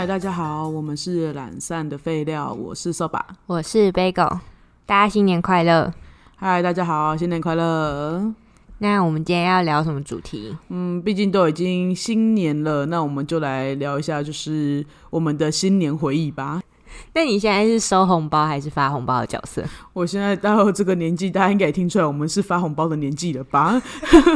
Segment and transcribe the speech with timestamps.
[0.00, 3.22] 嗨，大家好，我们是懒散的废料，我是扫把。
[3.44, 4.38] 我是 Bagel，
[4.86, 5.92] 大家新年快乐。
[6.36, 8.32] 嗨，大家好，新年快乐。
[8.78, 10.56] 那我们今天要聊什么主题？
[10.70, 16.62] 嗯，毕竟都已经新年了，那我们就来聊一下，就是我们的新年回忆吧。
[17.12, 19.62] 那你现在是收红包还是发红包的角色？
[19.92, 23.80] 我现在到这个年纪，大家应该也听出来，我们是发红包的年纪了吧？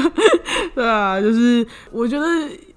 [0.75, 2.27] 对啊，就是我觉得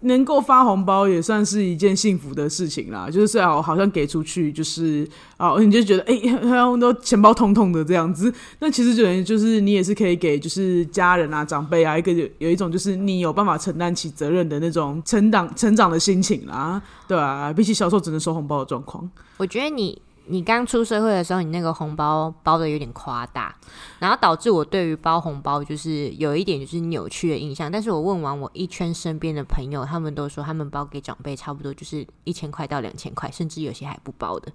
[0.02, 3.10] 能够发红包也算是一件幸福的事情啦。
[3.10, 6.18] 就是虽然好像给出去，就是哦，你就觉得哎，
[6.50, 8.34] 好像都钱包痛痛的这样子。
[8.60, 16.82] 那其实就等于就是你也是可以给就是家人啊、长辈啊一个有有一种就是你有办法承担起责任的那种成长成长的心情啦。
[17.08, 20.02] 对啊，比起小时候只能收红包的状况，我觉得你。
[20.28, 23.56] 你刚出社会的时候，你那个红包包的有点夸大，
[24.00, 27.72] 然后导致我对于包红包就是有一点就是扭曲的印象。
[27.72, 34.52] 但是我问完我一圈身边的朋友，他们都说他们包给长辈差不多就是一千块到两千块，甚至有些还不包的。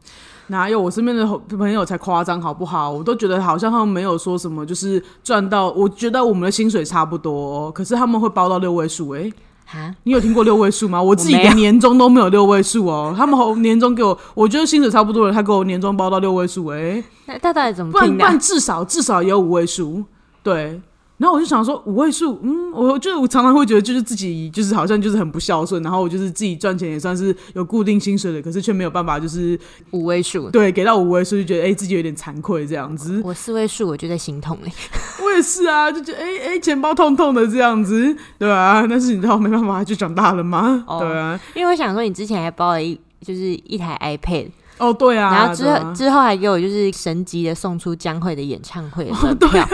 [0.48, 2.90] 哪有我身边的朋友才夸张好不好？
[2.90, 5.70] 我都觉得好像他们没有说什么，就是赚到。
[5.70, 9.32] 我觉得我们的薪水差不多，可是他们会包到六位数哎。
[9.74, 11.02] 啊，你有听过六位数吗？
[11.02, 13.14] 我自己连年终都没有六位数哦。
[13.16, 17.92] 他们年终给我，我觉得薪水差不多了，他给我年终包到六位数，哎，那他到底怎么？
[17.92, 20.04] 不然至少至少也有五位数，
[20.42, 20.80] 对。
[21.22, 29.56] 然后我就想说五位数，嗯，我就我常常会觉得就是自己就是好像就是很不孝顺，然后我就是自己赚钱也算是有固定薪水的，可是却没有办法就是
[29.92, 33.22] 五位数，对，给到五位数就觉得哎自己有点惭愧这样子。
[33.24, 34.72] 我四位数我就在心痛哎，
[35.24, 40.84] 我也是啊，就觉得哎哎钱包痛痛的这样子，对啊，但是你知道没办法就长大了吗？
[40.98, 44.48] 对啊，因为我想说你之前还包了一就是一台 iPad。
[44.78, 49.64] 哦，对啊，然后之后之后还给我就是神级的送出江蕙的演唱会门票，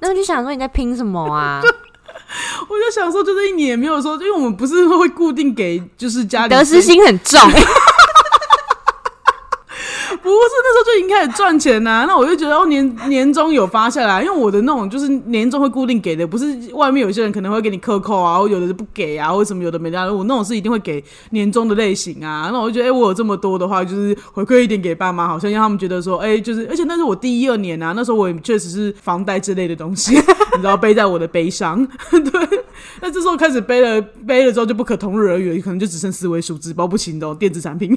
[0.00, 1.60] 那我就想说你在拼什么啊？
[2.68, 7.40] 我就想说，就是一年没有说，因为我们不是会固定给就是家里得失心很重。
[10.30, 22.50] 不是那时候就已经开始赚钱呐， 那我就觉得哦年年终有发下来，因为我的那种就是年终会固定给的，不是外面有些人可能会给你克扣啊，或有的是不给啊，或什么有的没的，我那种是一定会给年终的类型啊。
[22.52, 30.14] 那我就觉得哎，我有这么多的话，就是回馈一点给爸妈，好像让他们觉得说哎，就是而且那是我第一二年啊，那时候我也确实是房贷之类的东西，
[30.54, 32.60] 你知道背在我的背上， 对。
[33.02, 37.90] 那这时候开始背了背了之后就不可同日而语，可能就只剩四位数字，包不起那种电子产品。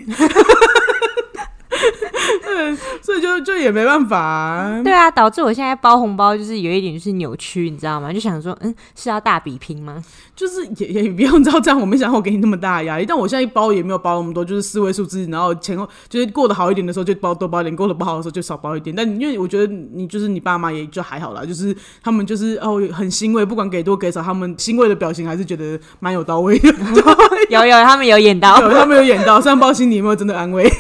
[3.04, 8.14] 所以就就也没办法，对啊，导致我现在包红包就是有一点就是扭曲，你知道吗？
[8.14, 10.02] 就想说，嗯，是要大比拼吗？
[10.34, 13.06] 就是也也不用知道这样，我没想到我给你那么大压力。
[13.06, 18.96] 但我现在一包也没有包那么多，就是四位数字，然后前后就是过得好一点的时候就包多包一点，过得不好的时候就少包一点。
[18.96, 26.74] 但因为我觉得你就是你爸妈也就还好啦，就是他们就是哦很欣慰，不管给多给少，他们欣慰的表情还是觉得蛮有到位的。
[27.50, 30.64] 有有，他们有演到，有他们有演到，虽然包心里有没有真的安慰。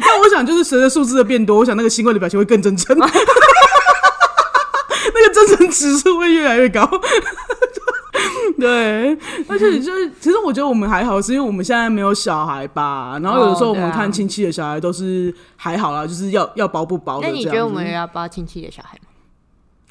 [0.00, 3.12] 但我想，就是随着数字的变多，我想那个新冠的表情会更真诚， 那个
[5.34, 6.88] 真诚指数会越来越高。
[8.58, 9.16] 对，
[9.48, 13.18] 而且就是，其实我觉得我们还好，是因为我们现在没有小孩吧。
[13.22, 17.26] 然后有的时候我们看亲戚的小孩都是还好啦，就是要要包不包的。
[17.26, 19.08] 那你觉得我们要包亲戚的小孩吗？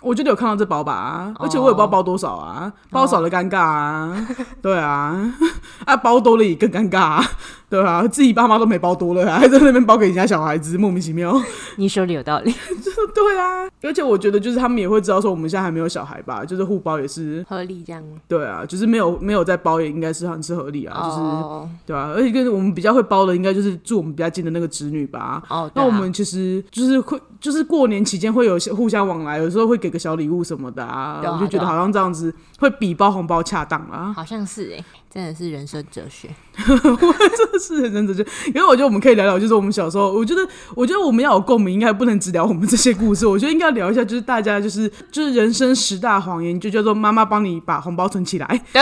[0.02, 4.28] 我觉得有看到这包吧，而且我也不知道包多少啊，包少了尴尬啊，
[4.62, 5.34] 对啊，
[5.86, 7.00] 啊包多了也更尴尬。
[7.00, 7.24] 啊
[7.72, 11.34] 对啊，自己爸妈都没包多了，还 在那边包给人家小孩子，莫名其妙。
[11.78, 12.54] 你说的有道理，
[13.16, 13.66] 对啊。
[13.82, 18.04] 而且我觉得，就是他们也会知道说，我们现在还没有小孩吧，就是互包也是合理这样。
[18.28, 22.12] 对啊，就是没有没有在包，也应该是很是合理啊，就是对啊。
[22.14, 25.42] 而且跟我们比较会包的，应该就是住我们比较近的那个侄女吧。
[25.48, 31.22] 哦，那我们其实就是会，就是过年期间会有互相往来，有时候会给个小礼物什么的啊。
[31.24, 34.14] 我就觉得好像这样子会比包红包恰当啊。
[34.16, 34.84] 好像是哎。
[35.14, 38.26] 真的是人生哲学， 真的是人生哲学。
[38.48, 43.28] 因为我觉得我们可以聊聊，就是我们小时候，我觉得，我觉得我们要有共鸣，应该不能只聊我们这些故事。
[43.28, 48.64] 我觉得应该聊一下，就是大家，就是就是人生十大谎言，就叫做妈妈帮你把红包存起来。
[48.72, 48.82] 对，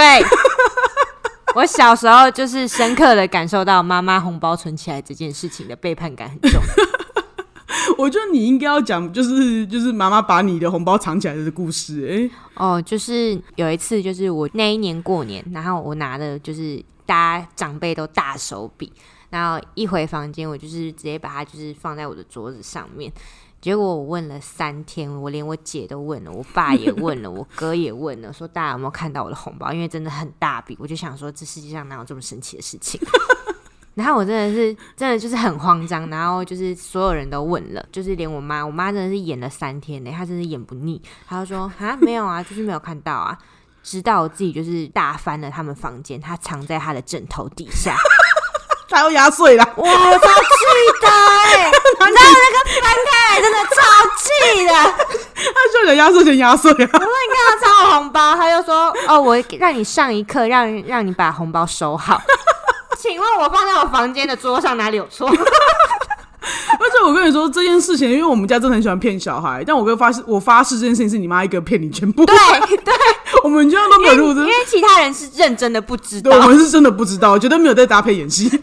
[1.55, 6.61] 我小时候就是深刻的感受到妈妈红包存起来这件事情的背叛感很重。
[7.97, 12.07] 我觉得你应该要讲，就是就是妈妈把你的红包藏起来的故事。
[12.09, 18.91] 哎，哦，就是有一次，就是我那一年过年，然后我拿的就是大家长辈都大手笔，
[19.29, 23.11] 然后一回房间，我就是直接把它就是放在我的桌子上面。
[23.61, 29.73] 结果我问了三天，我连我姐都问了，我爸也问了，我哥也问了，说大家有没有看到我的红包？
[29.73, 32.97] 因为真的很大笔，我就想说，这世界上哪有这么神奇的事情？
[33.95, 43.37] 然后我真的是真的就是很慌张，然后就是所有人都问了，就是连我妈，我妈真的是演了三天呢，她真的演不腻，她就说啊没有啊，就是没有看到啊，
[43.83, 47.95] 直到我自己就是大翻了他们房间，她藏在她的枕头底下，
[48.89, 49.63] 他要压碎了。
[49.63, 50.63] 哇，我超气
[51.01, 53.75] 的哎、 你知道那个翻开来真的超
[54.17, 54.73] 气的。
[55.39, 56.89] 他就想压岁钱压碎啊。
[56.93, 62.19] 我说你看他超我红包，他就说哦，我让你上一课，让让你把红包收好。
[63.01, 65.25] 请问我放在我房间的桌上哪里有错？
[65.31, 65.33] 而
[66.91, 72.25] 且我跟你说这件事情，因为我们家真的很喜欢骗小孩，但我跟发誓，我发誓这件事情是你妈一个骗你全部。
[72.25, 72.35] 对
[72.83, 72.93] 对，
[73.43, 78.49] 我们家都没有录这因为其他人是认真的不知道对，，我们是真的不知道，绝对没有在搭配演戏。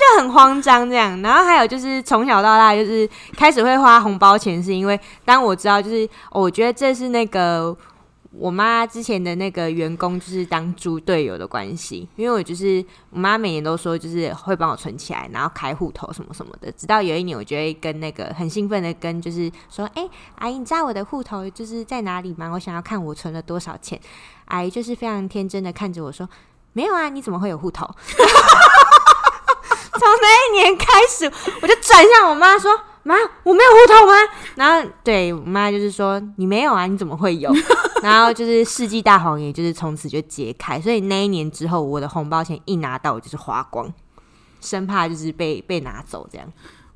[0.00, 1.20] 就很慌张这样。
[1.20, 7.76] 然后还有就是从小到大就是开始会花红包钱，是因为当我知道就是、哦我觉得这是那个。
[8.32, 16.70] 我妈之前的那个员工就是当猪队友的关系，因为我就是我妈每年都说就是会帮我存起来，然后开户头什么什么的。
[16.72, 22.48] 直到有一年，我就会跟那个很兴奋的跟就是说，哎、阿姨，你知道我的户头就是在哪里吗？
[22.50, 24.00] 我想要看我存了多少钱。
[24.44, 26.28] 阿姨就是非常天真的看着我说，
[26.72, 27.84] 没有啊，你怎么会有户头？
[29.98, 31.26] 从那一年开始，
[31.60, 33.14] 我就转向我妈说：“妈，
[33.44, 34.12] 我没有户头吗？”
[34.56, 37.52] 然后对我妈就是说：“你没有啊，你怎么会有？”
[38.02, 40.80] 然后就是世纪大谎言，就是从此就揭开。
[40.80, 43.92] 所以那一年之后，我的红包钱一拿到，我就是花光，
[44.60, 46.46] 生怕就是被被拿走这样。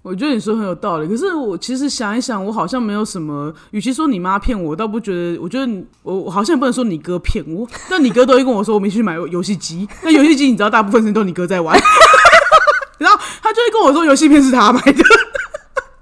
[0.02, 3.50] 我觉得你说很有道理，可是我其实想一想，我好像没有什么。
[3.70, 5.38] 与其说你妈骗我，倒不觉得。
[5.40, 5.66] 我觉得
[6.02, 9.88] 我我好像不能说你哥骗我，但你哥都会跟我说我们去买游戏机。
[10.04, 11.74] 那游戏机你知道，大部分时间都你哥在玩，
[12.98, 15.02] 然后他就会跟我说游戏片是他买的。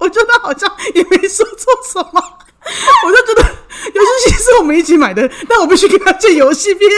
[0.03, 2.23] 我觉得好像也没说错什么，
[3.07, 3.49] 我就觉得
[3.95, 6.91] 游戏机是我们一起买的，但我必须跟他借游戏片。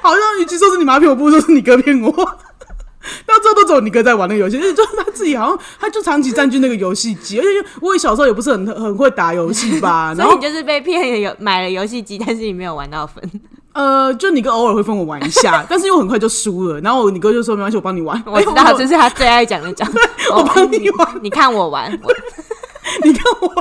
[0.00, 2.12] 好像与其说是你妈骗我，不如说是你哥骗我。
[3.24, 13.22] 到最后都只有你哥在玩那个游戏，就是他自己好像他就长期占据那个游戏机，而且我小时候也不是很很会打游戏吧， 然后所以你就是被骗了有买了游戏机，但是你没有玩到分。
[13.72, 19.88] 呃，就你哥偶尔会分我玩一下， 但是又很快就输了，然后你哥就说没关系，我帮你玩， 我知道，哎这是他最爱讲的讲。
[20.34, 22.12] 我帮你玩你看我玩，我
[23.04, 23.56] 你看我玩，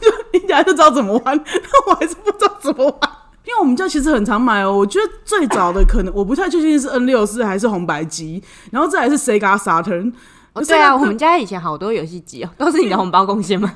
[0.00, 3.10] 就你等下就知道怎么玩，但我还是不知道怎么玩。
[3.44, 10.12] 因为我们家其实很常买哦，我觉得最早的可能我不太确定是 N 六四还是红白机，然后再来是 Sega Saturn，
[10.52, 13.72] 哦对啊，我们家以前好多游戏机哦，都是你的红包贡献吗？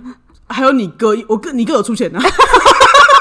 [0.48, 2.20] 还有你哥，我哥你哥有出钱啊，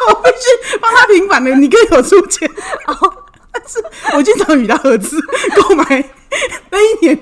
[0.07, 2.50] 我必须帮他平反的，你哥有出钱。
[3.52, 3.84] 但是
[4.16, 5.18] 我经常与他合资
[5.56, 6.10] 购买
[6.69, 7.18] 那一年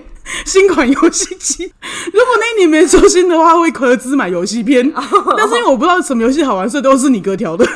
[0.45, 1.71] 新款游戏机。
[2.11, 4.91] 如果那一年没出新的话，会合资买游戏片。
[5.37, 7.63] 但是因为我不知道什么游戏好玩，所以都是你哥挑的。
[7.65, 7.71] 就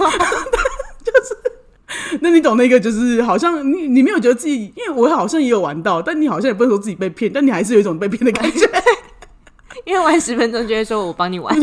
[1.23, 1.37] 是，
[2.21, 8.67] 那你懂那个，就是好像你你没有觉得自己，因为我好像也有玩到，但你好像也不能说自己被骗，但你还是有一种被骗的感觉。
[9.85, 11.55] 因为玩十分钟就会说我帮你玩。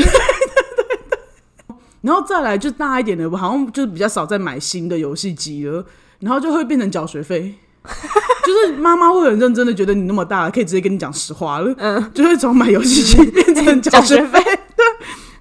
[2.05, 5.85] 然后再来就大一点的，我好像就是比较少在买新的游戏机了，
[6.21, 7.55] 然后就会变成缴学费。
[8.47, 14.39] 就是妈妈会很认真的觉得你那么大了，可以直接跟你讲实话了，嗯，就会从买游戏机变成 缴学费。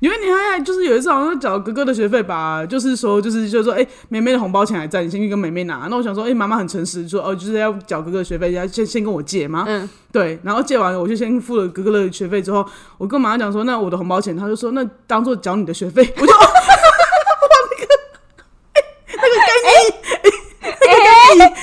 [0.04, 5.88] 对，因为你还就是有一次好像缴哥哥的学费吧，就是说就是就是说，哎、妹妹的红包钱还在，你先去跟妹妹拿。
[5.90, 9.64] 那我想说，哎、妈妈很诚实，说哦，就是要缴哥哥的学费，要先先跟我借嘛。
[9.66, 12.66] 嗯，对，然后借完我就先付了哥哥的学费之后，
[12.98, 16.34] 我跟妈妈讲说，那我的红包钱，他就说那当做缴你的学费， 我就。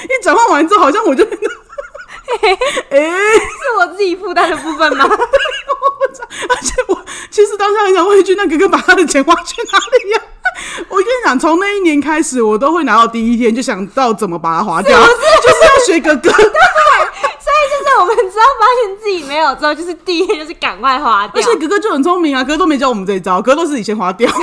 [0.02, 1.24] 一转换完之后，好像我就，
[2.90, 5.06] 哎、是我自己负担的部分吗？
[6.48, 6.89] 而且我
[7.40, 10.20] 其实当下很想问一句，那哥哥把他的钱花去哪里呀、
[10.90, 16.30] 我跟你讲，从那一年开始，我都会拿到第一天就想到怎么把它花掉，就是要学哥哥。
[17.40, 21.42] 所以就是我们只要发现自己没有之后，就是第一天就是赶快花掉而。
[21.42, 24.30] 且哥哥就很聪明啊，哥哥都没教我们这一招，哥哥都是以前花掉。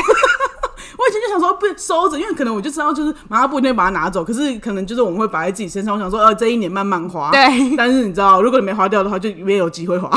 [0.98, 5.94] 我以前就想说不收着，因为可能我就知道，就是马上不一定会把它拿走，可是可能就是我们会摆在自己身上。
[5.94, 7.30] 我想说，呃，这一年慢慢花。
[7.30, 10.10] 对但是你知道，如果你没花掉的话，就没有机会花。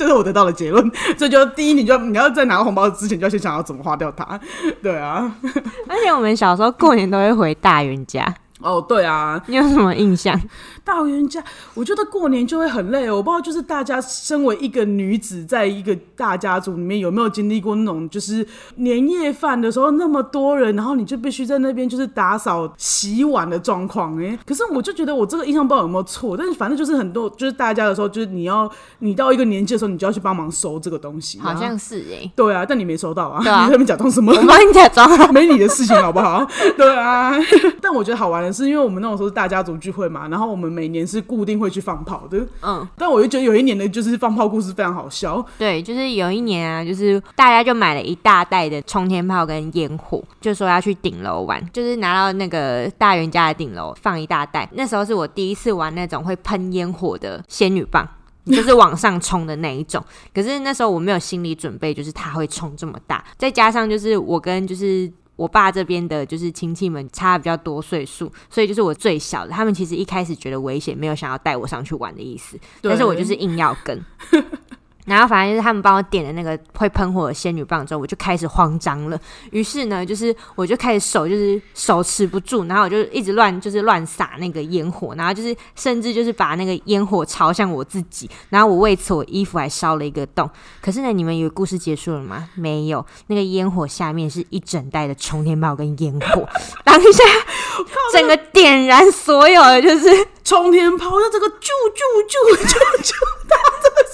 [0.00, 4.40] 这是我得到的结论， 这就第一，你就你要在拿红包之前，就要先想要怎么花掉它。
[4.82, 5.30] 对啊，
[5.86, 10.38] 而且我们小时候过年都会回大云家，哦，对啊，你有什么印象？
[10.84, 11.42] 大冤家，
[11.74, 13.16] 我觉得过年就会很累哦。
[13.16, 24.20] 我不知道，就是大家身为一个女子，在一个大家族里面，有没有经历过那种，就是年夜饭的时候那么多人，然后你就必须在那边就是打扫、洗碗的状况。
[24.22, 31.38] 哎，可是我就觉得我这个印象不知道有没有错，但是反正就是很多，就是大家的时候，就是你要你到一个年纪的时候，你就要去帮忙收这个东西。
[31.40, 33.36] 好像是哎、对啊，但你没收到啊？
[33.46, 34.32] 啊 你在那边假装什么？
[34.32, 35.08] 我帮你假装。
[35.32, 36.44] 没你的事情好不好？
[36.76, 37.32] 对啊，
[37.80, 42.44] 但我觉得好玩的的是，因为我们那种时候是大家族聚会嘛，然后我们每年是固定会去放炮的。
[42.62, 45.44] 嗯，但我就觉得有一年的就是放炮故事非常好笑。
[45.58, 54.68] 对，就是有一年啊，就是大家就买了一大袋的冲天炮跟烟火，就说要去顶楼玩，就是拿到那个大人家的顶楼放一大袋。
[54.72, 58.06] 那时候是我第一次玩那种会喷烟火的仙女棒。
[58.46, 60.02] 就是往上冲的那一种，
[60.34, 65.08] 可是那时候我没有心理准备，就是它会冲这么大，再加上就是我跟就是
[65.40, 74.04] 我爸这边的，就是亲戚们差比较多岁数，所以就是我最小的，他们其实一开始觉得危险，没有想要带我上去玩的意思，但是我就是硬要跟。
[75.10, 79.18] 然后反正就是他们帮我点了那个会喷火的仙女棒之后，我就开始慌张了。
[79.50, 88.30] 于是呢，就是我就开始手就是手持不住，然后我就一直乱就是乱撒那个烟火，然后就是甚至就是把那个烟火朝向我自己。
[88.48, 90.48] 然后我为此我衣服还烧了一个洞。
[90.80, 92.48] 可是呢，你们以为故事结束了吗？
[92.54, 96.48] 没有，那个烟火下面是一整袋的冲天炮跟烟火，
[96.84, 97.24] 当下
[98.14, 100.06] 整个点燃所有的就是
[100.44, 101.52] 冲天炮，那这个啾
[101.96, 103.12] 啾啾啾啾，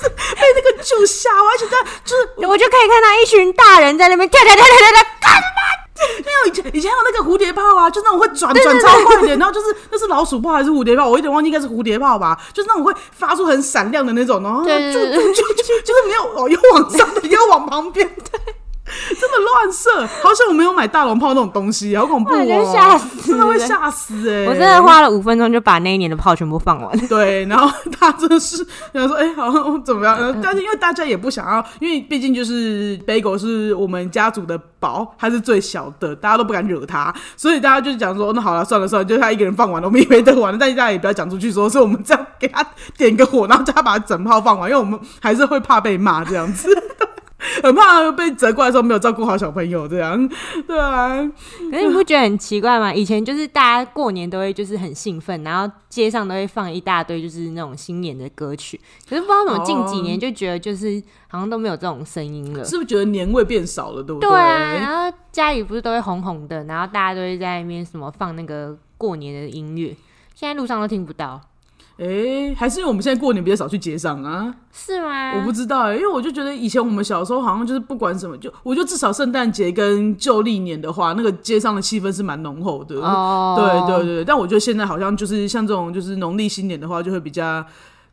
[0.01, 0.77] 是 被那个。
[0.87, 5.41] 酒吓，而且在就是， 我就可以看到一群大人在那边跳跳跳跳跳跳，干嘛？
[6.25, 11.09] 没有以前以前有那个蝴蝶炮啊，就那种会转转超快的，然后就是那是老鼠炮还是蝴蝶炮？
[11.09, 15.43] 我有点忘记，应该是蝴蝶炮吧，就是那种会发出很闪亮的那种，然后就就就
[15.83, 18.55] 就是没有哦，又往上的，又往旁边，对。
[19.21, 22.73] 真的乱射，好像我没有买大龙炮那种东西，好恐怖哦！
[22.73, 24.47] 吓死，真的会吓死哎！
[24.47, 26.97] 我真的花了五分钟就把那一年的炮全部放完。
[27.09, 28.57] 对，然后他真的是
[28.93, 30.17] 想说，哎，好像怎么样？
[30.41, 40.59] 但是因为大家也不想要，因为毕竟就是 Bagel 是我们家族的宝，他是最小的，大家都不敢惹他，所以大家就讲说，那好了，算了算了，就他一个人放完了，我们也没得玩了。
[40.61, 42.65] 但是大家也不要讲出去，说是我们这样给他
[42.97, 46.69] 点个火，然后叫他把整炮放完，因为我们还是会怕被骂这样子。
[47.63, 50.29] 很怕被责怪说没有照顾好小朋友，这样
[50.67, 51.17] 对啊。
[51.71, 52.93] 可是你不觉得很奇怪吗？
[52.93, 58.81] 以前就是大家过年都会就是很兴奋，然后街上都会放一大堆就是那种新年的歌曲。
[59.09, 64.03] 可是不知道怎么近几年就觉得就是好像都没有这种声音了，是不是觉得年味变少了？
[64.03, 64.31] 对不对？
[64.31, 64.75] 对啊。
[64.75, 69.95] 然后家里不是都会红红的，然后大家都会在那边什么放那个过年的音乐，
[70.35, 71.41] 现在路上都听不到。
[71.99, 74.55] 哎，还是因为我们现在过年比较少去街上啊？
[74.71, 75.33] 是吗？
[75.37, 82.97] 我不知道哎，因为我就觉得以前我们小时候好像就是不管什么，就我觉得至少圣诞节跟旧历年的话，那个街上的气氛是蛮浓厚的。
[83.01, 87.65] 哦，对对对，但我觉得现在好像就是像这种就是农历新年的话，就会比较。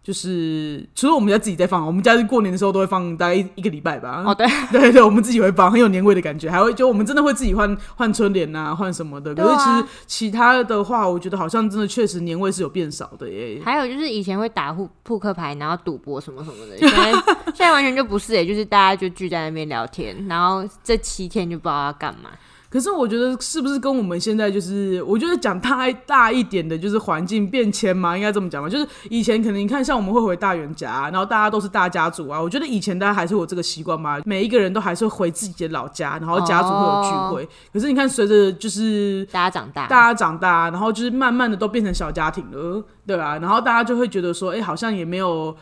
[0.04, 4.22] 就是除了我们家自己在放，我们家过年的时候都会放大概一一个礼拜吧。
[4.28, 6.52] 哦，对 对对，我们自己会放，很有年味的感觉。
[6.52, 9.34] 还会就我们真的会自己换换春联呐，换什么的。
[9.34, 13.62] 可是其实其他的话，我觉得好像真的确实年味是有变少的耶。
[13.64, 16.78] 还有就是以前会打扑扑克牌，然后赌博什么什么的。
[16.86, 17.12] 现在
[17.46, 22.30] 现在完全就不是哎，就是大家就聚在那边聊天，然后这七天就不知道要干嘛。
[22.74, 28.68] 可是我觉得是不是跟我们现在就是，我觉得讲太大一点的，就是环境变迁嘛，应该这么讲嘛。
[28.68, 32.42] 就是以前可能你看，像我们会回大元家，然后大家都是大家族啊。
[32.42, 37.50] 我觉得以前大家还是有这个习惯嘛，每一个人都还是会回自己的老家，然后家族会有聚会。
[37.72, 43.38] 可是你看，随着就是大家长大，大家长大，然后就是慢慢的都变成小家庭了，对吧？
[43.38, 45.56] 然后大家就会觉得说，哎，好像也没有。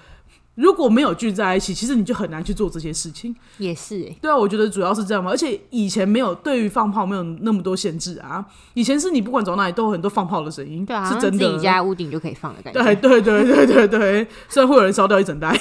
[0.56, 3.36] 如果没有聚在一起，其实你就很难去做这些事情。
[3.58, 5.32] 也是，对啊，我觉得主要是这样嘛。
[5.32, 8.46] 而且以前没有对于放炮没有那么多限制啊。
[8.74, 11.48] 以前是你不管走哪里都有很多放炮的声音，对啊，是真的。
[11.48, 12.84] 自己家屋顶就可以放的感觉。
[12.84, 15.50] 对对对对对对，虽然会有人烧掉一整袋。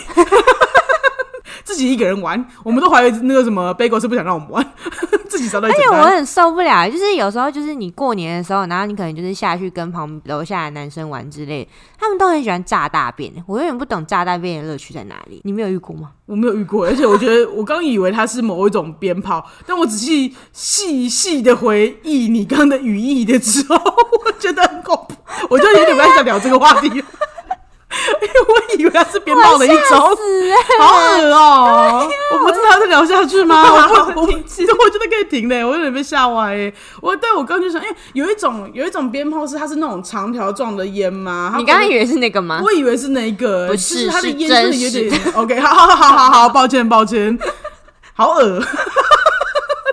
[1.65, 4.73] 自己一个人玩，我们都怀疑那个什么贝果是不想让我们玩，
[5.29, 5.69] 自己找到。
[5.69, 13.33] 而且我很受不了，就是有时候就是你过年的时候，然后你可能就是下去跟旁楼下的男生玩之类，他们都很喜欢炸大便。
[13.47, 16.11] 我永远不懂炸大便的乐趣在哪里，你没有遇过吗？
[16.27, 23.77] 我没有遇过，而且我觉得我刚以为它是某一种鞭炮，但我仔细细细的回忆你刚的语义的时候，
[24.25, 25.15] 我觉得很恐怖，
[25.51, 27.03] 我就有点不太想聊这个话题。
[28.23, 32.09] 因 为我以为他是鞭炮的一种，好恶哦！
[32.33, 33.65] 我不知道再聊下去吗？
[33.67, 36.73] 我不，我我觉得可以停嘞，我有点被吓歪。
[37.03, 41.55] 我对我刚就想，因为有一种有一种鞭炮是它是那种长条状的烟吗？
[41.59, 42.61] 你刚刚以为是那个吗？
[42.63, 45.59] 我以为是那个，不是，它的烟是有点 OK。
[45.59, 47.37] 好好好好好，抱歉抱歉，
[48.15, 48.61] 好恶。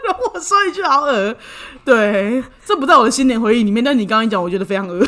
[0.04, 1.36] 让我说一句，好恶。
[1.84, 5.04] 对，这不在我的新年回忆里面，但你刚刚讲，我觉得非常恶。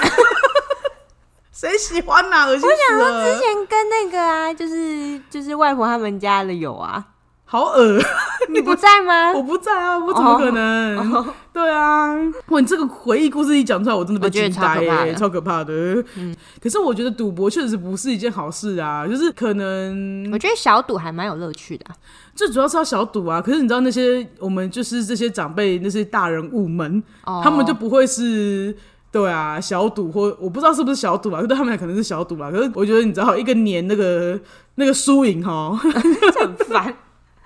[1.60, 2.46] 谁喜欢呐？
[2.46, 7.04] 恶心我想说之前跟那个啊，就是就是外婆他们家的有啊，
[7.44, 8.00] 好恶
[8.48, 9.34] 你不在吗？
[9.36, 11.34] 我不在啊，我怎么可能？
[11.52, 12.14] 对啊，
[12.48, 12.62] 哇！
[12.62, 15.74] 你这个回忆故事一讲出来，我真的被惊呆耶，超可怕的。
[16.16, 21.86] 嗯，可是我觉得赌博确实不是一件好事啊，就是可能我觉得小赌还蛮有乐趣的，
[22.34, 23.42] 最主要是要小赌啊。
[23.42, 27.04] 可是你知道那些我们就是这些长辈那些大人物们，
[27.44, 28.74] 他们就不会是。
[29.12, 32.52] 对啊，小赌或我不知道是不是小赌啊，对他们可能是小赌啦。
[32.52, 34.40] 可是我觉得你知道，一个年那个
[34.76, 36.96] 那个输赢哈， 很烦。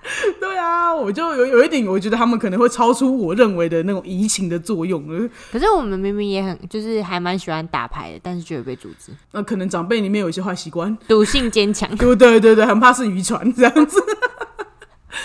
[0.38, 5.26] 对啊，我就有有一点，我觉得他们可能会超出我认为的那种移情的作用了。
[5.50, 9.10] 可是我们明明也很，就是还蛮喜欢打牌的，但是就有被阻止。
[9.32, 11.88] 那可能长辈里面有一些坏习惯，赌性坚强。
[11.96, 13.98] 对对对对，很怕是遗传这样子。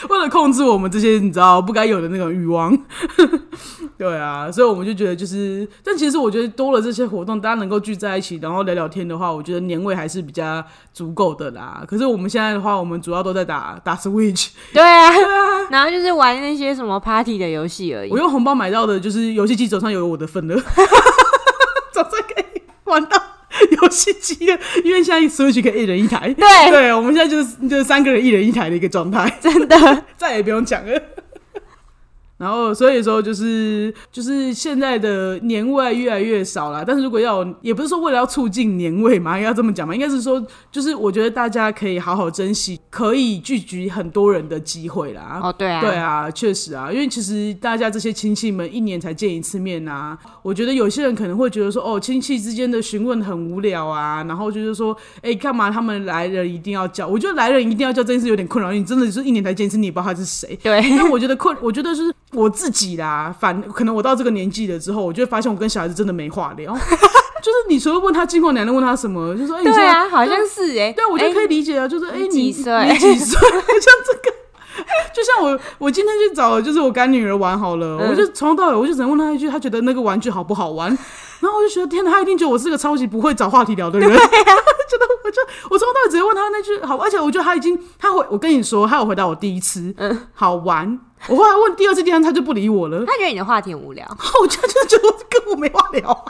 [0.08, 2.72] 为了控制我们这些你知道不该有的那种欲望，
[4.00, 10.64] 对啊，所以我们就觉得就是，但其实我觉得多了这些活动，大家能够聚在一起，然后聊聊天的话，我觉得年味还是比较
[10.94, 11.84] 足够的啦。
[11.86, 18.10] 可是我们现在的话，我们主要都在打打 Switch， 对啊，对啊，然后就是玩那些什么 Party 的游戏而已。
[18.10, 20.56] 我用红包买到的就是游戏机，手上有我的份了，
[21.92, 23.22] 总算可以玩到。
[23.82, 29.76] 游戏机的，因为现在 Switch 可以一人一台，对，对，我们现在就是就是三个人一人一台的一个状态，真的，
[30.16, 31.02] 再也不用讲了。
[32.40, 36.86] 然后，所以说就是就是现在的年味越来越少了。
[36.86, 40.42] 但是如果要，也不是说为了要促进年味嘛，要这么讲嘛，应该是说，
[40.72, 45.42] 就是我觉得大家可以好好珍惜可以聚集很多人的机会啦。
[45.44, 50.18] 哦，对啊，对啊，确实啊，因为其实大家这些亲戚们一年才见一次面啊。
[50.42, 57.06] 我觉得有些人可能会觉得说，哦，亲戚之间的询问很无聊啊，然后就是说，哎，干嘛他们来人一定要叫？
[57.06, 60.58] 我觉得来人一定要叫这件事有点困扰，你真的是一年才见一次，你也不知道他是谁。
[60.64, 62.14] 对，但我觉得困，我觉得是。
[62.34, 66.74] 我自己啦，反可能我到这个年纪了之后，我就会发现我跟小孩子真的没话聊。
[67.42, 69.34] 就是你除了问他近况，你还能问他什么？
[69.36, 71.88] 就说 哎，对啊，好像是哎，对，我就可以理解啊。
[71.88, 72.72] 就是哎，你几岁？
[72.92, 73.40] 你几岁？
[73.40, 74.36] 像这个，
[75.16, 80.96] 就像我，我今天去找就是我干女儿玩好了，我就从头到尾我就只能问她一句，她觉得那个玩具好不好玩？
[81.40, 84.10] 然后我就觉得天哪，他一定觉得我是个超级不会找话题聊的人。
[84.90, 91.00] 觉得我就我从头到尾直接问他那句好，而且我觉得他已经他回我跟你说，他有回答我第一次，嗯，好玩。
[91.28, 93.06] 我后来问第二次、第三次，他就不理我了。
[93.06, 94.04] 他觉得你的话题很无聊。
[94.42, 96.26] 我就就觉得跟我没话聊。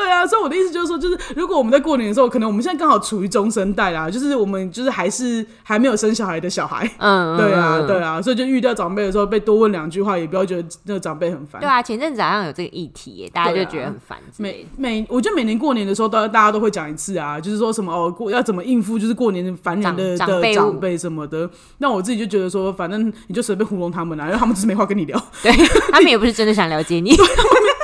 [0.00, 11.60] 对啊，所以我的意思就是说，就是如果我们在过年的时候，可能我们现在刚好处于中生代啦，就是我们就是还是还没有生小孩的小孩，嗯， 对啊，对啊，所以就遇到长辈的时候，被多问两句话，也不要觉得那个长辈很烦。
[11.60, 14.18] 对啊，前阵子好像有这个议题，大家就觉得很烦。
[14.38, 21.48] 每每，我觉得每年过年的时候，都大家都会讲一次啊，就是说什么哦，过要怎么应付，就是过年烦人的的长辈什么的。
[21.78, 25.52] 那我自己就觉得说，反正你就随便糊弄他们啊，因为他们只是没话跟你聊，对
[25.92, 27.14] 他们也不是真的想了解你。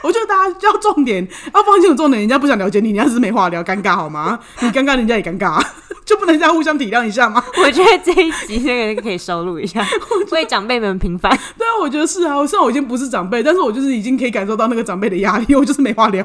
[0.07, 2.21] 我觉得大家要重点，要放清楚重点。
[2.21, 4.39] 人家不想了解你，人家只是没话聊，尴尬好吗？
[4.63, 5.61] 你尴尬，人家也尴尬，
[6.07, 7.43] 就不能这样互相体谅一下吗？
[7.65, 9.85] 我觉得这一集那个可以收录一下，
[10.31, 11.37] 为长辈们平反。
[11.59, 12.47] 对啊，我觉得是啊。
[12.47, 15.55] 虽然我已经不是长辈，但是我就是已经可以感受到那个长辈的压力。
[15.57, 16.25] 我就是没话聊。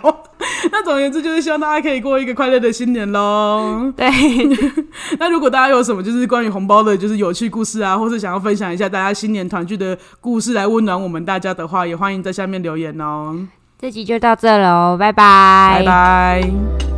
[0.71, 3.91] 那总而言之，就是希望大家可以过一个快乐的新年喽。
[3.97, 4.07] 对。
[5.17, 13.35] 那如果大家有什么就是关于红包的，就是有趣故事啊，或是想要分享一下大家新年团聚的故事，来温暖我们大家的话，也欢迎在下面留言哦。
[13.81, 16.90] 这集就到这喽，拜拜，拜拜。